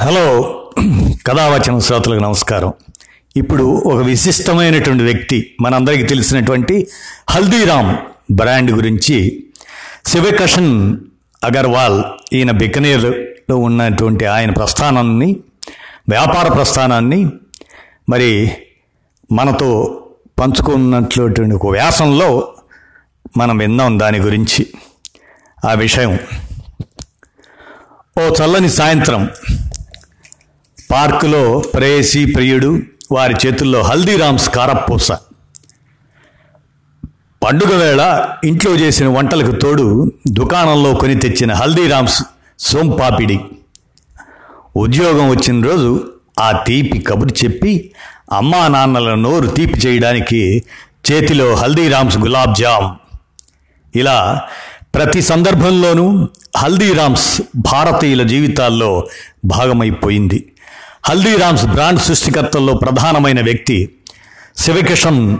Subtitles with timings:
[0.00, 0.26] Hello
[1.26, 2.72] కథావచన శ్రోతలకు నమస్కారం.
[3.36, 6.86] ఇప్పుడు ఒక విశిష్టమైనటువంటి వ్యక్తి మనందరికీ తెలిసినటువంటి
[7.30, 7.96] హల్దీరామ్
[8.32, 9.46] బ్రాండ్ గురించి
[10.06, 10.96] శివకషన్
[11.44, 15.36] అగర్వాల్ ఈయన బికనేర్లో ఉన్నటువంటి ఆయన ప్రస్థానాన్ని
[16.08, 17.30] వ్యాపార ప్రస్థానాన్ని
[18.08, 18.50] మరి
[19.32, 20.00] మనతో
[20.38, 22.54] పంచుకున్నటువంటి ఒక వ్యాసంలో
[23.36, 24.66] మనం విన్నాం దాని గురించి.
[25.68, 26.18] ఆ విషయం
[28.18, 29.30] ఓ చల్లని సాయంత్రం
[30.90, 32.80] పార్కులో ప్రేయసి ప్రియుడు
[33.12, 35.12] వారి చేతుల్లో హల్దీరామ్స్ కారపూస.
[37.42, 42.22] పండుగ వేళ ఇంట్లో చేసిన వంటలకు తోడు దుకాణంలో కొని తెచ్చిన హల్దీరామ్స్
[42.58, 43.40] సోంపాపిడి.
[44.76, 46.04] ఉద్యోగం వచ్చిన రోజు
[46.40, 47.92] ఆ తీపి కబురు చెప్పి
[48.32, 50.62] అమ్మా నాన్నల నోరు తీపి చేయడానికి
[51.12, 52.96] చేతిలో హల్దీరామ్స్ గులాబ్ జామ్.
[53.96, 54.42] ఇలా
[54.94, 59.08] ప్రతి సందర్భంలోనూ హల్దీరామ్స్ భారతీయుల జీవితాల్లో
[59.44, 60.52] భాగమైపోయింది.
[61.08, 63.94] హల్దీరామ్స్ బ్రాండ్ సృష్టికర్తల్లో ప్రధానమైన వ్యక్తి
[64.56, 65.38] శివకిషన్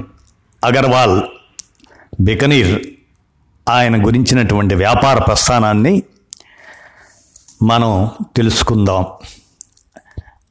[0.64, 1.22] అగర్వాల్.
[2.20, 2.86] బికనీర్
[3.68, 6.02] ఆయన గురించినటువంటి వ్యాపార ప్రస్థానాన్ని
[7.62, 9.06] మనం తెలుసుకుందాం.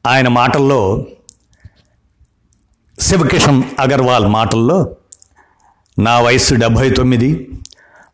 [0.06, 1.06] ఆయన మాటల్లో
[3.00, 4.96] శివకిషన్ అగర్వాల్ మాటల్లో
[5.98, 7.50] నా వయస్సు డెబ్భై తొమ్మిది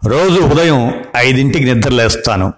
[0.07, 2.53] రోజు ఉదయం ఐదింటికి నిద్రలేస్తాను.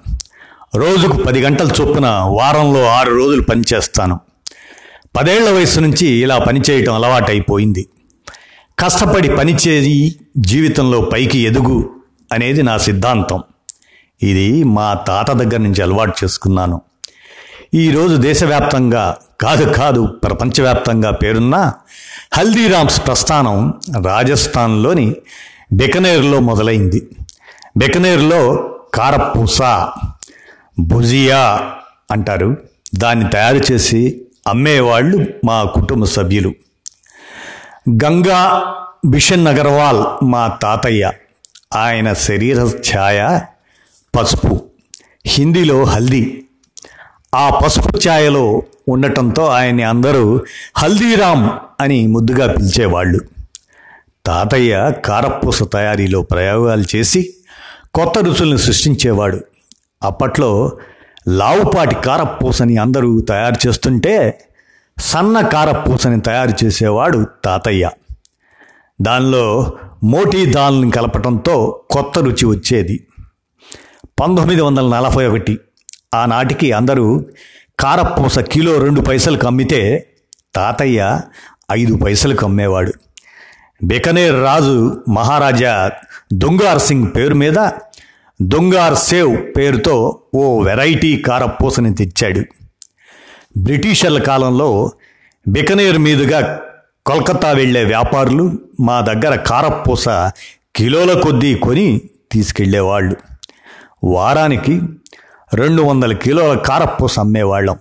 [0.74, 4.20] రోజుకు పది గంటల చొప్పున వారంలో ఆరు రోజులు పనిచేస్తాను.
[5.16, 7.88] పదేళ్ళ వయసు నుంచి ఇలా పనిచేయటం అలవాటైపోయింది.
[8.78, 11.90] కష్టపడి పనిచేయి జీవితంలో పైకి ఎదుగు
[12.32, 13.42] అనేది నా సిద్ధాంతం.
[14.22, 16.80] ఇది మా తాత దగ్గర నుంచి అలవాటు చేసుకున్నాను.
[17.74, 21.72] ఈరోజు దేశవ్యాప్తంగా కాదు కాదు ప్రపంచవ్యాప్తంగా పేరున్న
[22.36, 25.14] హల్దీరామ్స్ ప్రస్థానం రాజస్థాన్లోని
[25.72, 27.08] బెకనేర్లో మొదలైంది.
[27.76, 29.62] బెకనేర్లో కారపూస
[30.80, 31.70] భుజియా
[32.10, 32.56] అంటారు.
[32.94, 36.52] దాన్ని తయారు చేసి అమ్మేవాళ్ళు మా కుటుంబ సభ్యులు.
[37.90, 38.62] గంగా
[39.06, 41.12] బిషన్ అగర్వాల్ మా తాతయ్య.
[41.76, 43.40] ఆయన శరీర ఛాయ
[44.16, 44.64] పసుపు.
[45.26, 46.44] హిందీలో హల్దీ.
[47.34, 50.40] ఆ పసుపు ఛాయలో ఉండటంతో ఆయన్ని అందరూ
[50.76, 53.20] హల్దీరామ్ అని ముద్దుగా పిలిచేవాళ్ళు.
[54.26, 57.34] తాతయ్య కారపూస తయారీలో ప్రయోగాలు చేసి
[57.94, 59.40] కొత్త రుచులను సృష్టించేవాడు.
[60.02, 60.78] అప్పట్లో
[61.28, 64.44] లావుపాటి కారపూసని అందరూ తయారు చేస్తుంటే
[65.00, 67.90] సన్న కారపూసని తయారు చేసేవాడు తాతయ్య.
[69.02, 69.72] దానిలో
[70.04, 73.06] మోటీ దాల్ని కలపటంతో కొత్త రుచి వచ్చేది.
[74.20, 75.58] పంతొమ్మిది వందల నలభై ఒకటి
[76.14, 77.24] ఆనాటికి అందరూ
[77.80, 80.10] కారపూస కిలో రెండు పైసలకు అమ్మితే
[80.54, 81.20] తాతయ్య
[81.72, 82.92] ఐదు పైసలకు అమ్మేవాడు.
[83.84, 85.90] బికనేర్ రాజు మహారాజా
[86.32, 87.58] దుంగార్ సింగ్ పేరు మీద
[88.42, 92.42] దుంగార్ సేవ్ పేరుతో ఓ వెరైటీ కారపూసని తెచ్చాడు.
[93.58, 94.90] బ్రిటిషర్ల కాలంలో
[95.48, 96.60] బికనేర్ మీదుగా
[97.06, 100.08] కోల్కతా వెళ్ళే వ్యాపారులు మా దగ్గర కారపూస
[100.76, 102.00] కిలోల కొద్దీ కొని
[102.32, 103.16] తీసుకెళ్ళేవాళ్ళు
[104.04, 104.82] వారానికి
[105.54, 107.78] రెండు వందల కిలోల కారపూస అమ్మేవాళ్ళం.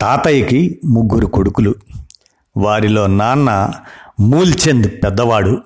[0.00, 1.74] తాతయ్యకి ముగ్గురు కొడుకులు.
[2.56, 3.70] వారిలో నాన్న
[4.20, 5.58] మూల్చంద్ పెద్దవాడు.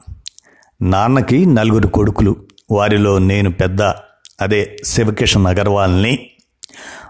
[0.82, 2.36] నాన్నకి నలుగురు కొడుకులు.
[2.70, 3.82] వారిలో నేను పెద్ద
[4.40, 6.30] అదే శివకిషన్ అగర్వాల్ని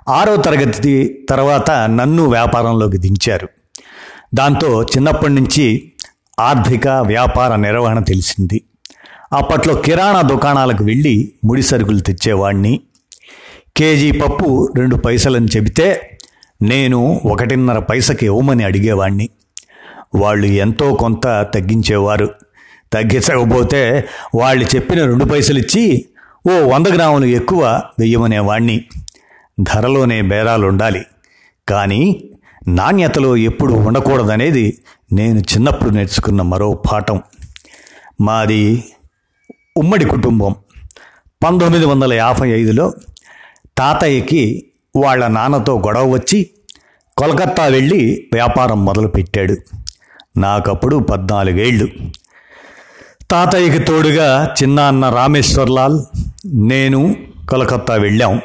[0.09, 3.48] ఆరో తరగతి తర్వాత నన్ను వ్యాపారంలోకి దించారు.
[4.34, 5.92] దాంతో చిన్నప్పటి నుంచి
[6.41, 8.65] ఆర్థిక వ్యాపార నిర్వహణ తెలిసింది.
[9.32, 12.81] అప్పట్లో కిరాణా దుకాణాలకు వెళ్ళి ముడి సరుకులు తెచ్చేవాడిని
[13.76, 16.19] కేజీ పప్పు రెండు పైసలని చెబితే
[16.62, 19.28] నేను ఒకటిన్నర పైసకి ఇవ్వమని అడిగేవాణ్ణి.
[20.15, 22.31] వాళ్ళు ఎంతో కొంత తగ్గించేవారు.
[22.94, 23.81] తగ్గించకపోతే
[24.34, 25.84] వాళ్ళు చెప్పిన రెండు పైసలు ఇచ్చి
[26.49, 28.84] ఓ వంద గ్రాములు ఎక్కువ వెయ్యమనేవాణ్ణి.
[29.60, 31.03] ధరలోనే బేరాలు ఉండాలి
[31.69, 32.00] కానీ
[32.69, 34.65] నాణ్యతలో ఎప్పుడు ఉండకూడదనేది
[35.12, 37.22] నేను చిన్నప్పుడు నేర్చుకున్న మరో పాఠం.
[38.21, 38.84] మాది
[39.77, 40.54] ఉమ్మడి కుటుంబం.
[41.44, 42.93] పంతొమ్మిది వందల యాభై ఐదులో
[43.78, 44.43] తాతయ్యకి
[44.97, 46.51] వాళ్ళ నాన్నతో గొడవ వచ్చి
[47.16, 49.57] కోల్కత్తా వెళ్ళి వ్యాపారం మొదలుపెట్టాడు.
[50.36, 51.89] నాకప్పుడు పద్నాలుగేళ్ళు
[53.34, 56.01] తాతయ్యకి తోడుగా చిన్న అన్న రామేశ్వర్లాల్
[56.47, 57.16] నేను
[57.51, 58.41] కలకత్తా వెళ్ళాం.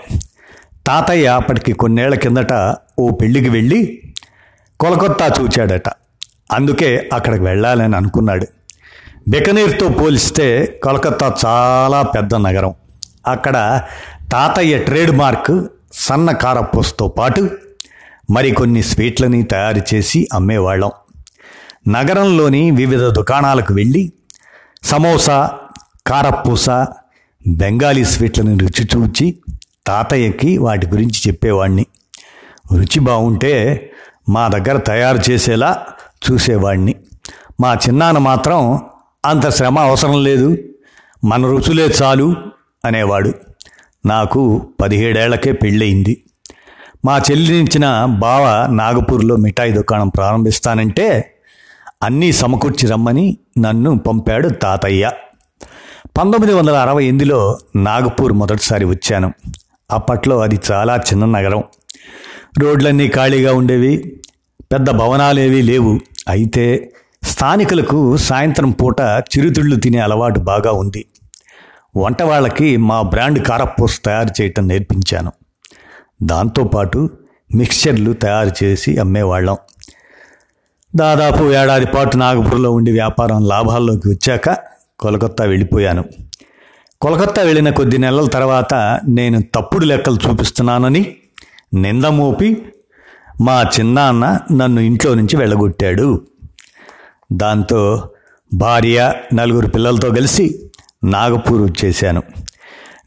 [0.87, 4.01] తాతయ్య అప్పటికి కొన్నేళ్ళ కిందట ఓ పెళ్ళికి వెళ్ళి
[4.79, 5.89] కొలకొత్తా చూచాడట.
[6.51, 8.47] అందుకే అక్కడికి వెళ్ళాలని అనుకున్నాడు.
[9.27, 12.73] బికనీర్తో పోలిస్తే కలకత్తా చాలా పెద్ద నగరం.
[13.27, 13.83] అక్కడ
[14.31, 17.49] తాతయ్య ట్రేడ్ మార్క్ సన్న కారపూసతో పాటు
[18.31, 20.91] మరికొన్ని స్వీట్లని తయారు చేసి అమ్మేవాళ్ళం.
[21.87, 24.13] నగరంలోని వివిధ దుకాణాలకు వెళ్ళి
[24.83, 25.51] సమోసా
[26.07, 26.69] కారపూస
[27.47, 29.37] బెంగాలీ స్వీట్లను రుచి చూచి
[29.87, 31.85] తాతయ్యకి వాటి గురించి చెప్పేవాడిని
[32.73, 33.91] రుచి బాగుంటే
[34.29, 35.85] మా దగ్గర తయారు చేసేలా
[36.31, 36.95] చూసేవాడిని
[37.61, 38.79] మా చిన్నాన్న మాత్రం
[39.25, 40.57] అంత శ్రమ అవసరం లేదు
[41.23, 42.35] మన రుచులే చాలు
[42.85, 43.33] అనేవాడు.
[44.05, 46.23] నాకు పదిహేడేళ్ళకే పెళ్ళయింది.
[47.05, 51.35] మా చెల్లినిచ్చిన బావ నాగపూర్లో మిఠాయి దుకాణం ప్రారంభిస్తానంటే
[52.03, 55.11] అన్నీ సమకూర్చి రమ్మని నన్ను పంపాడు తాతయ్య.
[56.17, 59.33] పంతొమ్మిది వందల అరవై ఎనిమిదిలో నాగపూర్ మొదటిసారి వచ్చాను.
[59.91, 61.63] అప్పట్లో అది చాలా చిన్న నగరం.
[62.59, 64.21] రోడ్లన్నీ ఖాళీగా ఉండేవి.
[64.71, 65.99] పెద్ద భవనాలేవీ లేవు.
[66.29, 66.93] అయితే
[67.23, 71.05] స్థానికులకు సాయంత్రం పూట చిరుతిళ్ళు తినే అలవాటు బాగా ఉంది.
[71.97, 75.31] వంట వాళ్ళకి మా బ్రాండ్ కారపూస తయారు చేయటం నేర్పించాను.
[76.23, 77.09] దాంతోపాటు
[77.55, 79.57] మిక్చర్లు తయారు చేసి అమ్మేవాళ్ళం.
[80.95, 84.57] దాదాపు ఏడాది పాటు నాగపూర్లో ఉండి వ్యాపారం లాభాల్లోకి వచ్చాక
[84.99, 86.03] కోలకత్తా వెళ్ళిపోయాను.
[87.01, 91.15] కోలకత్తా వెళ్ళిన కొద్ది నెలల తర్వాత నేను తప్పుడు లెక్కలు చూపిస్తున్నానని
[91.73, 92.65] నింద మోపి
[93.41, 96.21] మా చిన్నాన్న నన్ను ఇంట్లో నుంచి వెళ్ళగొట్టాడు.
[97.31, 98.09] దాంతో
[98.53, 100.69] భార్య నలుగురు పిల్లలతో కలిసి
[101.03, 102.23] నాగపూర్ వచ్చేసాను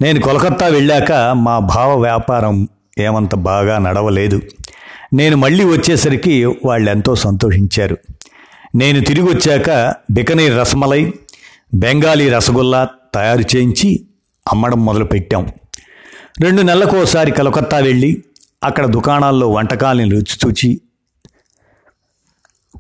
[0.01, 2.69] నేను కోలకత్తా వెళ్ళాక మా భావ వ్యాపారం
[2.99, 4.41] ఏమంత బాగా నడవలేదు.
[5.13, 7.99] నేను మళ్ళీ వచ్చేసరికి వాళ్ళు ఎంతో సంతోషించారు.
[8.75, 11.13] నేను తిరిగి వచ్చాక బికనీర్ రసమలై
[11.75, 14.07] బెంగాలీ రసగుల్లా తయారు చేయించి
[14.53, 15.53] అమ్మడం మొదలుపెట్టాం.
[16.41, 18.25] రెండు నెలలకు ఒకసారి కలకత్తా వెళ్ళి
[18.65, 20.81] అక్కడ దుకాణాల్లో వంటకాలని రుచి చూచి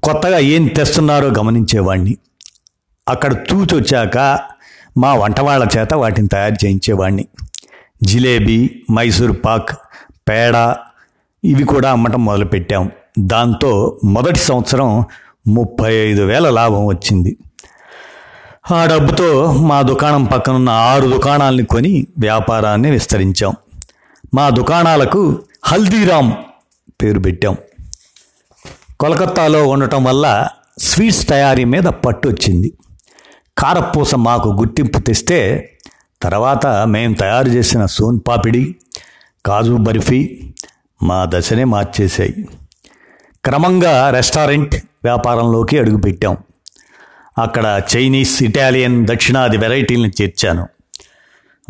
[0.02, 2.17] కొత్తగా ఏం తెస్తున్నారో గమనించేవాడిని
[3.08, 4.19] అక్కడ తూచొచ్చాక
[4.99, 7.26] మా వంటవాళ్ళ చేత వాటిని తయారు చేయించేవాడిని
[8.02, 9.79] జిలేబీ మైసూర్ పాక్
[10.29, 10.56] పేడ
[11.44, 12.90] ఇవి కూడా అమ్మటం మొదలుపెట్టాం.
[13.18, 15.04] దాంతో మొదటి సంవత్సరం
[15.46, 17.36] ముప్పై ఐదు వేల లాభం వచ్చింది.
[18.70, 23.54] ఆ డబ్బుతో మా దుకాణం పక్కనున్న ఆరు దుకాణాలని కొని వ్యాపారాన్ని విస్తరించాం.
[24.34, 26.32] మా దుకాణాలకు హల్దీరామ్
[27.02, 27.56] పేరు పెట్టాం.
[29.00, 30.48] కోలకత్తాలో ఉండటం వల్ల
[30.78, 32.72] స్వీట్స్ తయారీ మీద పట్టు వచ్చింది.
[33.58, 35.70] కారపూస మాకు గుర్తింపు తెస్తే
[36.22, 38.74] తర్వాత మేము తయారు చేసిన సోన్ పాపిడి
[39.46, 40.52] కాజు బర్ఫీ
[41.02, 42.49] మా దశనే మార్చేశాయి.
[43.44, 46.37] క్రమంగా రెస్టారెంట్ వ్యాపారంలోకి అడుగుపెట్టాం.
[47.38, 50.69] అక్కడ చైనీస్ ఇటాలియన్ దక్షిణాది వెరైటీలను చేర్చాను.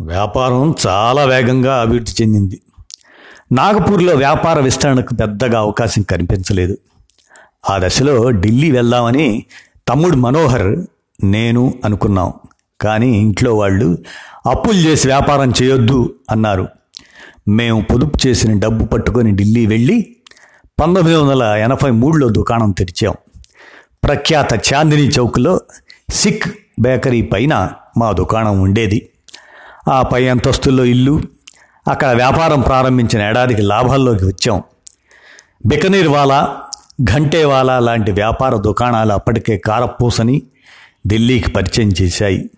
[0.01, 2.61] వ్యాపారం చాలా వేగంగా అభివృద్ధి చెందింది.
[3.51, 6.77] నాగపూర్లో వ్యాపార విస్తరణకు పెద్దగా అవకాశం కనిపించలేదు.
[7.69, 9.45] ఆ దశలో ఢిల్లీ వెళ్దామని
[9.87, 10.85] తమ్ముడు మనోహర్
[11.23, 12.33] నేను అనుకున్నాం.
[12.81, 13.97] కానీ ఇంట్లో వాళ్ళు
[14.45, 16.67] అప్పులు చేసి వ్యాపారం చేయొద్దు అన్నారు.
[17.47, 20.15] మేము పొదుపు చేసిన డబ్బు పట్టుకొని ఢిల్లీ వెళ్ళి
[20.79, 23.13] పంతొమ్మిది వందల ఎనభై మూడులో దుకాణం తెరిచాం.
[24.03, 25.59] ప్రఖ్యాత చాందిని చౌక్లో
[26.11, 26.43] సిక్
[26.79, 29.09] బేకరీ పైన మా దుకాణం ఉండేది.
[29.87, 31.21] ఆ పై అంతస్తుల్లో ఇల్లు
[31.87, 34.63] అక్కడ వ్యాపారం ప్రారంభించిన ఏడాదికి లాభాల్లోకి వచ్చాం.
[35.65, 36.57] బికనీర్వాలా
[37.03, 40.41] ఘంటేవాలా లాంటి వ్యాపార దుకాణాలు అప్పటికే కారపూసని
[41.07, 42.49] ఢిల్లీకి పరిచయం చేశాయి.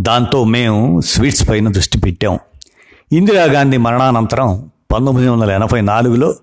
[0.00, 2.38] దాంతో మేము స్వీట్స్ పైన దృష్టి పెట్టాం.
[3.12, 6.34] ఇందిరాగాంధీ మరణానంతరం పంతొమ్మిది వందల ఎనభై నాలుగులో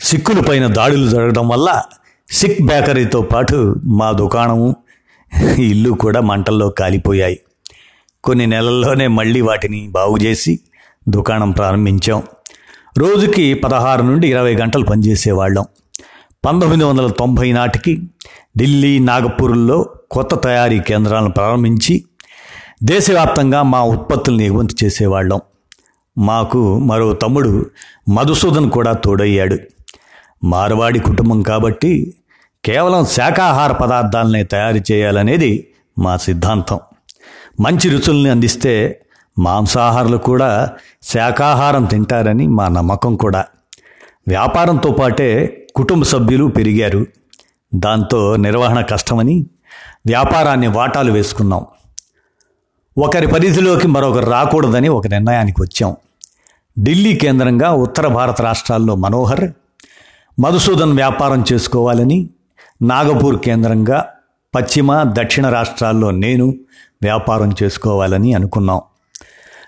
[0.00, 1.82] సిక్కులపైన దాడులు జరగడం వల్ల
[2.30, 4.76] సిక్ బేకరీతో పాటు మా దుకాణము
[5.58, 7.40] ఇల్లు కూడా మంటల్లో కాలిపోయాయి.
[8.24, 10.60] కొన్ని నెలల్లోనే మళ్ళీ వాటిని బాగు చేసి
[11.08, 12.22] దుకాణం ప్రారంభించాం.
[12.98, 15.66] రోజుకి పదహారు నుండి ఇరవై గంటలు పనిచేసేవాళ్ళం.
[16.46, 18.02] పంతొమ్మిది వందల తొంభై నాటికి
[18.58, 22.04] ఢిల్లీ నాగపూర్లో కొత్త తయారీ కేంద్రాలను ప్రారంభించి
[22.82, 25.40] దేశవ్యాప్తంగా మా ఉత్పత్తులను ఎగుమతి చేసేవాళ్ళం.
[26.18, 27.66] మాకు మరో తమ్ముడు
[28.08, 29.58] మధుసూదన్ కూడా తోడయ్యాడు.
[30.44, 32.14] మార్వాడి కుటుంబం కాబట్టి
[32.64, 35.68] కేవలం శాకాహార పదార్థాలనే తయారు చేయాలనేది
[35.98, 36.80] మా సిద్ధాంతం.
[37.60, 39.02] మంచి రుచుల్ని అందిస్తే
[39.38, 40.70] మాంసాహారులు కూడా
[41.02, 43.44] శాకాహారం తింటారని మా నమ్మకం కూడా.
[44.28, 47.06] వ్యాపారంతో పాటే కుటుంబ సభ్యులు పెరిగారు.
[47.74, 49.46] దాంతో నిర్వహణ కష్టమని
[50.06, 51.66] వ్యాపారాన్ని వాటాలు వేసుకున్నాం.
[52.98, 55.96] ఒకరి పరిధిలోకి మరొకరు రాకూడదని ఒక నిర్ణయానికి వచ్చాం.
[56.78, 59.50] ఢిల్లీ కేంద్రంగా ఉత్తర భారత రాష్ట్రాల్లో మనోహర్
[60.40, 62.30] మధుసూదన్ వ్యాపారం చేసుకోవాలని
[62.82, 64.06] నాగపూర్ కేంద్రంగా
[64.54, 66.54] పశ్చిమ దక్షిణ రాష్ట్రాల్లో నేను
[67.02, 68.80] వ్యాపారం చేసుకోవాలని అనుకున్నాం.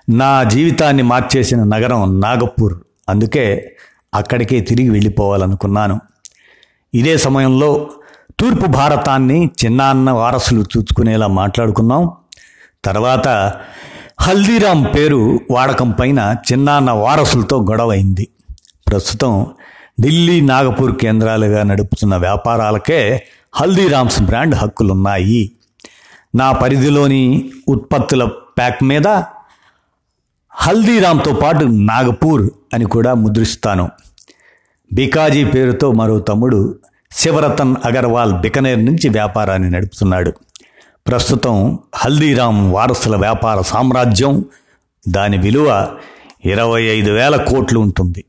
[0.09, 2.75] నా జీవితాన్ని మార్చేసిన నగరం నాగపూర్.
[3.09, 3.77] అందుకే
[4.15, 6.01] అక్కడికే తిరిగి వెళ్ళిపోవాలనుకున్నాను.
[6.95, 7.91] ఇదే సమయంలో
[8.41, 12.11] తూర్పు భారతాన్ని చిన్నాన్న వారసులు చూసుకునేలా మాట్లాడుకున్నాం.
[12.85, 13.29] తర్వాత
[14.21, 18.29] హల్దీరామ్ పేరు వాడకం పైన చిన్నాన్న వారసులతో గొడవైంది.
[18.89, 19.47] ప్రస్తుతం
[20.01, 25.53] ఢిల్లీ నాగపూర్ కేంద్రాలుగా నడుపుతున్న వ్యాపారాలకే హల్దీరామ్స్ బ్రాండ్ హక్కులున్నాయి.
[26.35, 29.09] నా పరిధిలోని ఉత్పత్తుల ప్యాక్ మీద
[30.55, 33.89] హల్దీరామ్తో పాటు నాగపూర్ అని కూడా ముద్రిస్తాను.
[34.93, 36.79] బికాజీ పేరుతో మరో తమ్ముడు
[37.13, 40.33] శివరతన్ అగర్వాల్ బికనేర్ నుంచి వ్యాపారాన్ని నడుపుతున్నాడు.
[41.09, 44.45] ప్రస్తుతం హల్దీరామ్ వారసుల వ్యాపార సామ్రాజ్యం
[45.09, 45.97] దాని విలువ
[46.45, 48.25] ఇరవై ఐదు వేల కోట్లు ఉంటుంది.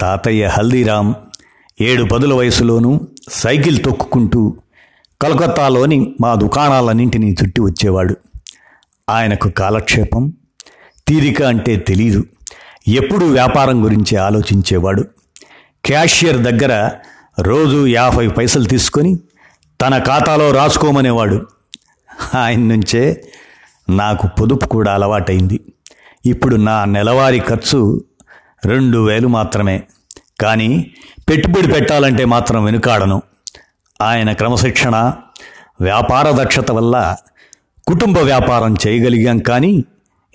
[0.00, 1.14] తాతయ్య హల్దీరామ్
[1.80, 4.56] ఏడు పదుల వయసులోనూ సైకిల్ తొక్కుకుంటూ
[5.22, 8.16] కలకత్తాలోని మా దుకాణాలన్నింటినీ చుట్టి వచ్చేవాడు.
[9.10, 10.32] ఆయనకు కాలక్షేపం
[11.08, 12.24] తీరిక అంటే తెలీదు.
[12.88, 15.04] ఎప్పుడూ వ్యాపారం గురించి ఆలోచించేవాడు.
[15.84, 16.90] క్యాషియర్ దగ్గర
[17.40, 19.16] రోజు యాభై పైసలు తీసుకొని
[19.80, 21.53] తన ఖాతాలో రాసుకోమనేవాడు.
[22.34, 23.24] ఆయన నుంచే
[23.90, 25.60] నాకు పొదుపు కూడా అలవాటైంది.
[26.26, 28.04] ఇప్పుడు నా నెలవారీ ఖర్చు
[28.64, 29.82] రెండు వేలు మాత్రమే.
[30.40, 30.90] కానీ
[31.28, 33.22] పెట్టుబడి పెట్టాలంటే మాత్రం వెనుకాడను.
[34.02, 35.12] ఆయన క్రమశిక్షణ
[35.80, 37.16] వ్యాపార దక్షత వల్ల
[37.88, 39.84] కుటుంబ వ్యాపారం చేయగలిగాం కానీ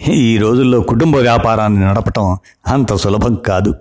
[0.10, 3.76] ఈ రోజుల్లో కుటుంబ వ్యాపారాన్ని నడపటం అంత సులభం కాదు.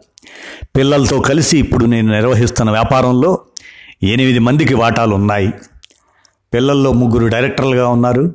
[0.76, 3.38] పిల్లలతో కలిసి ఇప్పుడు నేను నిర్వహిస్తున్న వ్యాపారంలో
[4.02, 5.52] ఎనిమిది మందికి వాటాలు ఉన్నాయి
[6.54, 8.34] పిల్లల్లో ముగ్గురు డైరెక్టర్లుగా ఉన్నారు.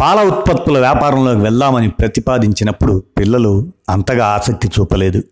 [0.00, 5.22] పాల ఉత్పత్తుల వ్యాపారంలోకి వెళ్దామని ప్రతిపాదించినప్పుడు పిల్లలు అంతగా ఆసక్తి చూపలేదు.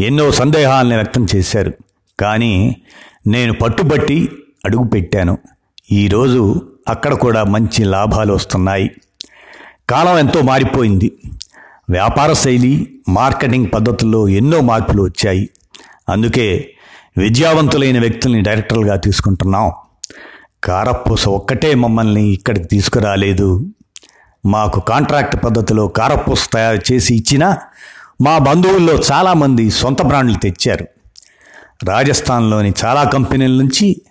[0.00, 1.72] ఎన్నో సందేహాలను వ్యక్తం చేశారు.
[2.20, 2.76] కానీ
[3.26, 4.28] నేను పట్టుబట్టి
[4.64, 5.38] అడుగు పెట్టాను.
[5.92, 8.90] ఈరోజు అక్కడ కూడా మంచి లాభాలు వస్తున్నాయి.
[9.90, 11.12] కాలం ఎంతో మారిపోయింది.
[11.90, 15.50] వ్యాపార శైలి మార్కెటింగ్ పద్ధతుల్లో ఎన్నో మార్పులు వచ్చాయి.
[16.08, 16.70] అందుకే
[17.18, 19.72] విద్యావంతులైన వ్యక్తుల్ని డైరెక్టర్లుగా తీసుకుంటున్నాం.
[20.64, 23.66] కారపూస ఒక్కటే మమ్మల్ని ఇక్కడికి తీసుకురాలేదు.
[24.46, 27.56] మాకు కాంట్రాక్ట్ పద్ధతిలో కారపూస తయారు చేసి ఇచ్చినా
[28.22, 30.86] మా బంధువుల్లో చాలామంది సొంత బ్రాండ్లు తెచ్చారు.
[31.84, 34.02] రాజస్థాన్లోని చాలా కంపెనీల నుంచి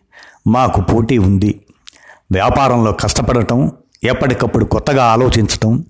[0.48, 1.62] మాకు పోటీ ఉంది.
[2.32, 3.72] వ్యాపారంలో కష్టపడటం
[4.04, 5.86] ఎప్పటికప్పుడు కొత్తగా ఆలోచించటం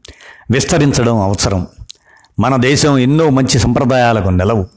[0.52, 1.68] విస్తరించడం అవసరం.
[2.40, 4.68] మన దేశం ఎన్నో మంచి సంప్రదాయాలకు నెలవు.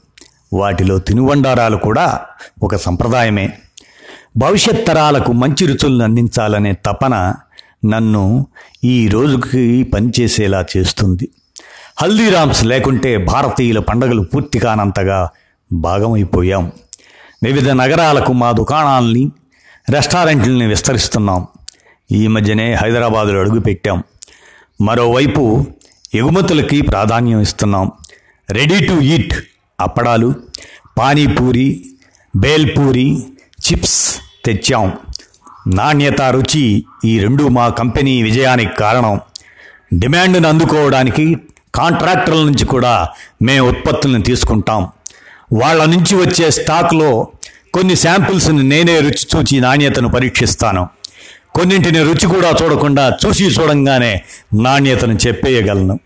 [0.53, 2.21] వాటిలో తినుబండారాలు కూడా
[2.63, 3.53] ఒక సంప్రదాయమే.
[4.37, 7.33] భవిష్యత్ తరాలకు మంచి రుచులను అందించాలనే తపన
[7.85, 8.47] నన్ను
[8.83, 11.29] ఈ రోజుకి పనిచేసేలా చేస్తుంది.
[12.01, 15.29] హల్దీరామ్స్ లేకుంటే భారతీయుల పండుగలు పూర్తి కానంతగా
[15.73, 16.71] భాగమైపోయాం.
[17.43, 19.31] వివిధ నగరాలకు మా దుకాణాలని
[19.89, 21.47] రెస్టారెంట్లని విస్తరిస్తున్నాం.
[22.11, 24.03] ఈ మధ్యనే హైదరాబాదులో అడుగుపెట్టాం.
[24.81, 25.65] మరోవైపు
[26.15, 27.91] ఎగుమతులకి ప్రాధాన్యం ఇస్తున్నాం.
[28.49, 29.33] రెడీ టు ఈట్
[29.79, 30.35] అప్పడాలు
[30.97, 31.85] పానీపూరి
[32.35, 33.23] బేల్పూరి
[33.67, 34.93] చిప్స్ తెచ్చాం.
[35.73, 39.19] నాణ్యత రుచి ఈ రెండు మా కంపెనీ విజయానికి కారణం.
[39.93, 41.25] డిమాండ్ను అందుకోవడానికి
[41.75, 42.93] కాంట్రాక్టర్ల నుంచి కూడా
[43.41, 44.81] మేము ఉత్పత్తులను తీసుకుంటాం.
[45.61, 47.27] వాళ్ళ నుంచి వచ్చే స్టాక్లో
[47.73, 50.89] కొన్ని శాంపిల్స్ని నేనే రుచి చూచి నాణ్యతను పరీక్షిస్తాను.
[51.55, 54.21] కొన్నింటిని రుచి కూడా చూడకుండా చూసి చూడంగానే
[54.53, 55.99] నాణ్యతను చెప్పేయగలను.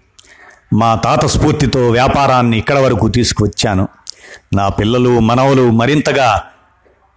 [0.74, 3.88] మా తాత స్ఫూర్తితో వ్యాపారాన్ని ఇక్కడ వరకు తీసుకువచ్చాను.
[4.56, 6.30] నా పిల్లలు మనవలు మరింతగా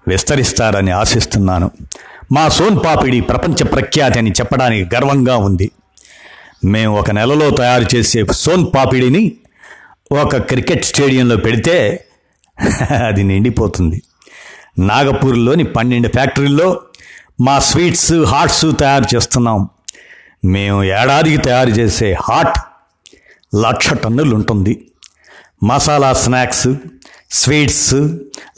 [0.09, 1.71] విస్తరిస్తారని ఆశిస్తున్నాను.
[2.33, 5.71] మా సోన్ పాపిడి ప్రపంచ ప్రఖ్యాతి అని చెప్పడానికి గర్వంగా ఉంది.
[6.65, 9.33] మేము ఒక నెలలో తయారు చేసే సోన్ పాపిడిని
[10.13, 12.05] ఒక క్రికెట్ స్టేడియంలో పెడితే
[13.07, 14.03] అది నిండిపోతుంది.
[14.79, 16.81] నాగపూర్లోని పన్నెండు ఫ్యాక్టరీల్లో
[17.41, 19.69] మా స్వీట్స్ హాట్స్ తయారు చేస్తున్నాం.
[20.45, 22.59] మేము ఏడాదికి తయారు చేసే హాట్
[23.57, 24.87] లక్ష టన్నులు ఉంటుంది
[25.63, 26.69] మసాలా స్నాక్స్
[27.31, 27.95] స్వీట్స్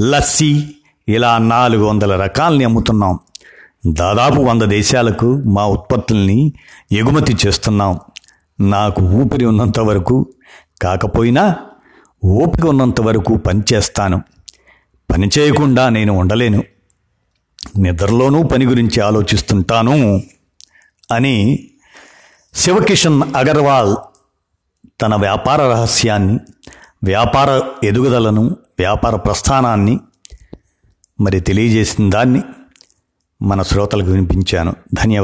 [0.03, 0.65] లస్సీ
[1.09, 3.19] ఇలా నాలుగు వందల రకాలని అమ్ముతున్నాం.
[3.87, 6.53] దాదాపు వంద దేశాలకు మా ఉత్పత్తుల్ని
[6.93, 8.01] ఎగుమతి చేస్తున్నాం.
[8.61, 10.33] నాకు ఊపిరి ఉన్నంత వరకు
[10.83, 11.57] కాకపోయినా
[12.25, 14.23] ఓపిక ఉన్నంత వరకు పనిచేస్తాను.
[15.13, 16.65] పని చేయకుండా నేను ఉండలేను.
[17.79, 20.23] నిద్రలోనూ పని గురించి ఆలోచిస్తుంటాను
[21.13, 21.69] అని
[22.55, 23.97] శివకిషన్ అగర్వాల్
[25.01, 26.39] తన వ్యాపార రహస్యాన్ని
[27.05, 30.01] వ్యాపార ఎదుగుదలను వ్యాపార ప్రస్థానాన్ని
[31.21, 32.43] మరి తెలియజేసిన దాన్ని
[33.43, 34.77] మన శ్రోతలకు వినిపించాను.
[34.95, 35.15] ధన్యవాదాలు.